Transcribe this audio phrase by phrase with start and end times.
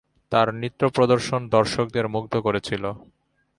[0.31, 2.83] তাঁর নৃত্য প্রদর্শন দর্শকদের মুগ্ধ করেছিল।